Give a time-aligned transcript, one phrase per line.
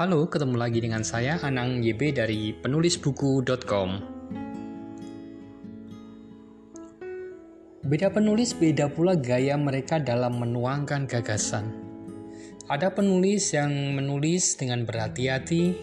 [0.00, 3.90] Halo, ketemu lagi dengan saya Anang YB dari penulisbuku.com.
[7.84, 11.68] Beda penulis, beda pula gaya mereka dalam menuangkan gagasan.
[12.72, 15.76] Ada penulis yang menulis dengan berhati-hati,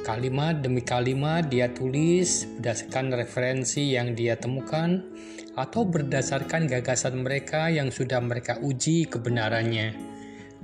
[0.00, 5.04] kalimat demi kalimat dia tulis berdasarkan referensi yang dia temukan
[5.60, 10.07] atau berdasarkan gagasan mereka yang sudah mereka uji kebenarannya.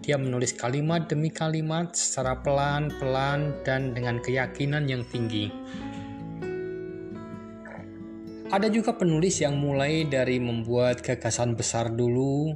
[0.04, 5.48] Dia menulis kalimat demi kalimat secara pelan-pelan dan dengan keyakinan yang tinggi.
[8.52, 12.52] Ada juga penulis yang mulai dari membuat gagasan besar dulu,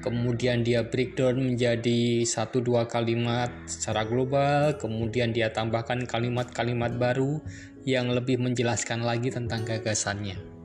[0.00, 7.44] kemudian dia breakdown menjadi satu dua kalimat secara global, kemudian dia tambahkan kalimat-kalimat baru
[7.84, 10.57] yang lebih menjelaskan lagi tentang gagasannya.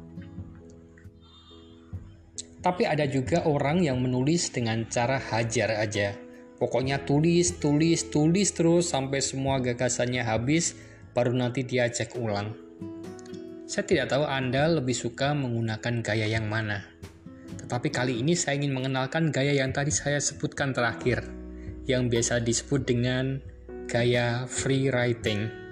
[2.64, 6.16] Tapi ada juga orang yang menulis dengan cara hajar aja.
[6.56, 10.80] Pokoknya tulis, tulis, tulis terus sampai semua gagasannya habis,
[11.12, 12.56] baru nanti dia cek ulang.
[13.68, 16.88] Saya tidak tahu Anda lebih suka menggunakan gaya yang mana.
[17.60, 21.20] Tetapi kali ini saya ingin mengenalkan gaya yang tadi saya sebutkan terakhir,
[21.84, 23.44] yang biasa disebut dengan
[23.92, 25.63] gaya free writing.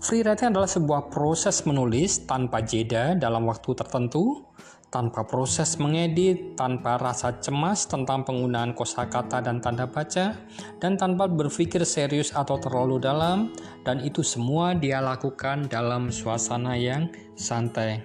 [0.00, 4.48] Free writing adalah sebuah proses menulis tanpa jeda dalam waktu tertentu,
[4.88, 10.40] tanpa proses mengedit, tanpa rasa cemas tentang penggunaan kosakata dan tanda baca,
[10.80, 13.52] dan tanpa berpikir serius atau terlalu dalam,
[13.84, 18.00] dan itu semua dia lakukan dalam suasana yang santai.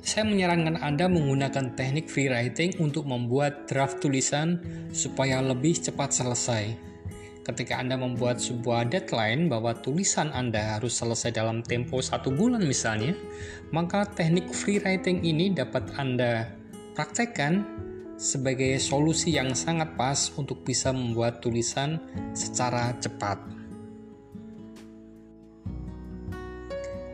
[0.00, 4.56] Saya menyarankan Anda menggunakan teknik free writing untuk membuat draft tulisan
[4.88, 6.89] supaya lebih cepat selesai
[7.50, 13.18] ketika Anda membuat sebuah deadline bahwa tulisan Anda harus selesai dalam tempo satu bulan misalnya,
[13.74, 16.46] maka teknik free writing ini dapat Anda
[16.94, 17.66] praktekkan
[18.14, 21.98] sebagai solusi yang sangat pas untuk bisa membuat tulisan
[22.36, 23.40] secara cepat.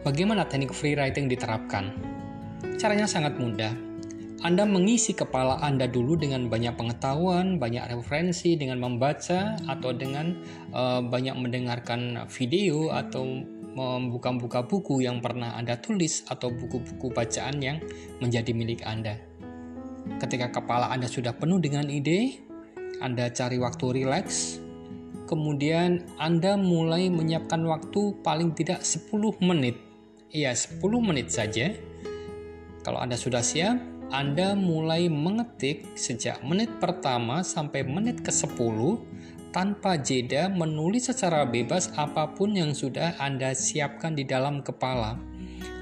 [0.04, 1.90] Bagaimana teknik free writing diterapkan?
[2.78, 3.95] Caranya sangat mudah
[4.44, 10.36] anda mengisi kepala Anda dulu dengan banyak pengetahuan, banyak referensi, dengan membaca atau dengan
[10.76, 13.24] uh, banyak mendengarkan video atau
[13.76, 17.80] membuka-buka buku yang pernah Anda tulis atau buku-buku bacaan yang
[18.20, 19.16] menjadi milik Anda.
[20.20, 22.40] Ketika kepala Anda sudah penuh dengan ide,
[23.00, 24.60] Anda cari waktu rileks,
[25.28, 29.80] kemudian Anda mulai menyiapkan waktu paling tidak 10 menit.
[30.28, 31.72] Iya, 10 menit saja.
[32.84, 39.02] Kalau Anda sudah siap, anda mulai mengetik sejak menit pertama sampai menit ke-10
[39.50, 45.18] tanpa jeda menulis secara bebas apa pun yang sudah Anda siapkan di dalam kepala.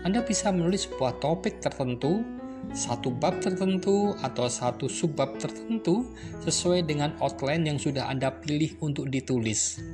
[0.09, 2.25] Anda bisa menulis sebuah topik tertentu,
[2.73, 6.09] satu bab tertentu, atau satu subbab tertentu
[6.49, 9.85] sesuai dengan outline yang sudah Anda pilih untuk ditulis.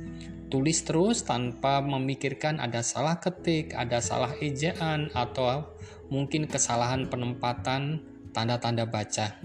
[0.47, 5.67] Tulis terus tanpa memikirkan ada salah ketik, ada salah ejaan, atau
[6.11, 9.37] mungkin kesalahan penempatan tanda-tanda baca.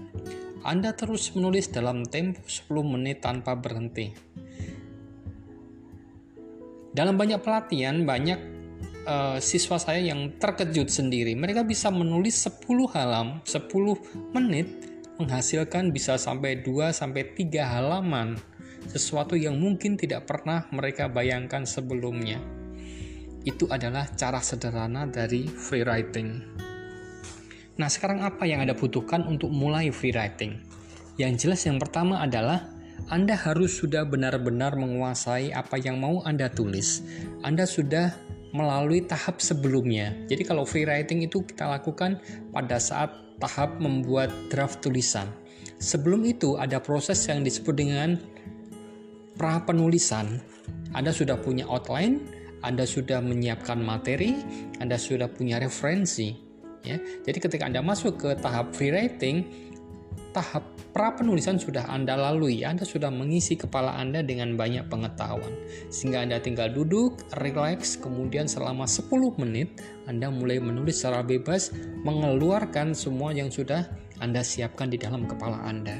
[0.67, 4.11] Anda terus menulis dalam tempo 10 menit tanpa berhenti.
[6.91, 8.39] Dalam banyak pelatihan, banyak
[9.07, 11.37] uh, siswa saya yang terkejut sendiri.
[11.37, 14.67] Mereka bisa menulis 10 halam, 10 menit
[15.17, 18.35] menghasilkan bisa sampai 2 sampai 3 halaman.
[18.87, 22.39] Sesuatu yang mungkin tidak pernah mereka bayangkan sebelumnya.
[23.47, 26.66] Itu adalah cara sederhana dari free writing.
[27.77, 30.57] Nah, sekarang apa yang Anda butuhkan untuk mulai free writing?
[31.21, 32.73] Yang jelas yang pertama adalah
[33.05, 37.05] Anda harus sudah benar-benar menguasai apa yang mau Anda tulis.
[37.45, 38.17] Anda sudah
[38.49, 40.17] melalui tahap sebelumnya.
[40.25, 42.17] Jadi kalau free writing itu kita lakukan
[42.49, 45.29] pada saat tahap membuat draft tulisan.
[45.77, 48.17] Sebelum itu ada proses yang disebut dengan
[49.37, 50.41] pra penulisan.
[50.97, 52.25] Anda sudah punya outline,
[52.65, 54.33] Anda sudah menyiapkan materi,
[54.81, 56.46] Anda sudah punya referensi
[56.87, 56.97] ya.
[57.27, 59.47] Jadi ketika Anda masuk ke tahap free writing,
[60.31, 60.63] tahap
[60.93, 62.61] pra penulisan sudah Anda lalui.
[62.61, 65.53] Anda sudah mengisi kepala Anda dengan banyak pengetahuan.
[65.89, 69.09] Sehingga Anda tinggal duduk, relax, kemudian selama 10
[69.41, 71.73] menit Anda mulai menulis secara bebas,
[72.05, 73.89] mengeluarkan semua yang sudah
[74.21, 75.97] Anda siapkan di dalam kepala Anda.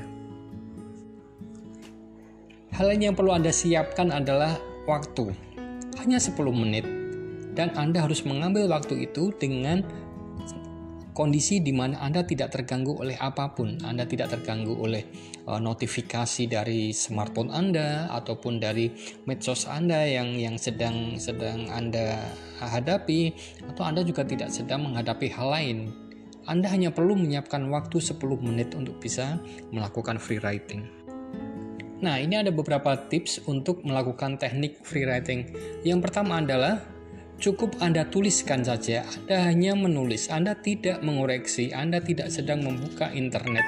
[2.77, 4.53] Hal lain yang perlu Anda siapkan adalah
[4.85, 5.33] waktu.
[5.97, 6.85] Hanya 10 menit
[7.57, 9.81] dan Anda harus mengambil waktu itu dengan
[11.17, 13.81] kondisi di mana Anda tidak terganggu oleh apa pun.
[13.81, 15.09] Anda tidak terganggu oleh
[15.49, 18.93] uh, notifikasi dari smartphone Anda ataupun dari
[19.25, 22.21] medsos Anda yang yang sedang sedang Anda
[22.61, 23.33] hadapi
[23.73, 25.77] atau Anda juga tidak sedang menghadapi hal lain.
[26.45, 29.41] Anda hanya perlu menyiapkan waktu 10 menit untuk bisa
[29.73, 30.85] melakukan free writing.
[31.97, 35.49] Nah, ini ada beberapa tips untuk melakukan teknik free writing.
[35.81, 36.96] Yang pertama adalah
[37.37, 39.05] cukup Anda tuliskan saja.
[39.05, 43.65] Anda hanya menulis, Anda tidak mengoreksi, Anda tidak sedang membuka internet.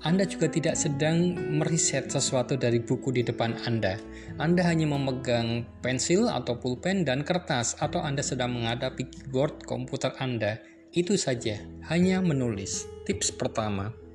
[0.00, 4.00] Anda juga tidak sedang meriset sesuatu dari buku di depan Anda.
[4.40, 10.58] Anda hanya memegang pensil atau pulpen dan kertas, atau Anda sedang menghadapi keyboard komputer Anda.
[10.90, 11.60] Itu saja,
[11.92, 12.88] hanya menulis.
[13.06, 14.09] Tips pertama.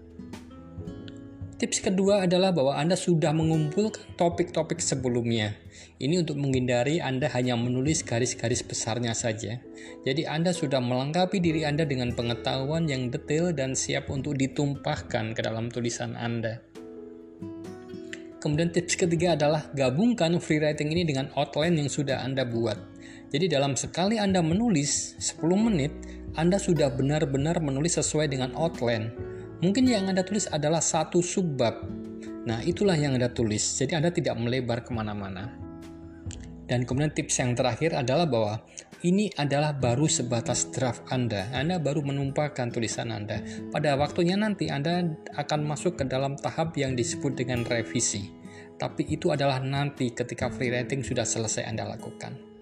[1.55, 5.55] Tips kedua adalah bahwa Anda sudah mengumpulkan topik-topik sebelumnya.
[6.03, 9.63] Ini untuk menghindari Anda hanya menulis garis-garis besarnya saja.
[10.03, 15.39] Jadi Anda sudah melengkapi diri Anda dengan pengetahuan yang detail dan siap untuk ditumpahkan ke
[15.39, 16.59] dalam tulisan Anda.
[18.43, 22.75] Kemudian tips ketiga adalah gabungkan free writing ini dengan outline yang sudah Anda buat.
[23.31, 25.95] Jadi dalam sekali Anda menulis 10 menit,
[26.35, 31.87] Anda sudah benar-benar menulis sesuai dengan outline Mungkin yang Anda tulis adalah satu subbab.
[32.45, 33.63] Nah, itulah yang Anda tulis.
[33.79, 35.55] Jadi Anda tidak melebar ke mana-mana.
[36.65, 38.59] Dan kemudian tips yang terakhir adalah bahwa
[39.05, 41.45] ini adalah baru sebatas draft Anda.
[41.53, 43.39] Anda baru menumpahkan tulisan Anda.
[43.69, 48.33] Pada waktunya nanti Anda akan masuk ke dalam tahap yang disebut dengan revisi.
[48.75, 52.54] Tapi itu adalah nanti ketika free writing sudah selesai Anda lakukan.